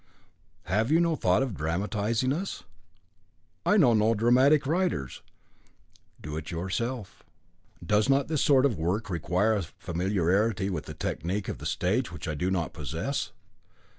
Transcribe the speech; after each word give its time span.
"Have 0.63 0.89
you 0.89 0.99
no 0.99 1.15
thought 1.15 1.43
of 1.43 1.53
dramatising 1.53 2.33
us?" 2.33 2.63
"I 3.67 3.77
know 3.77 3.93
no 3.93 4.15
dramatic 4.15 4.65
writers." 4.65 5.21
"Do 6.19 6.37
it 6.37 6.49
yourself." 6.49 7.21
"Does 7.85 8.09
not 8.09 8.27
this 8.27 8.41
sort 8.43 8.65
of 8.65 8.79
work 8.79 9.11
require 9.11 9.53
a 9.53 9.61
certain 9.61 9.75
familiarity 9.77 10.71
with 10.71 10.85
the 10.87 10.95
technique 10.95 11.47
of 11.49 11.59
the 11.59 11.67
stage 11.67 12.11
which 12.11 12.27
I 12.27 12.33
do 12.33 12.49
not 12.49 12.73
possess?" 12.73 13.31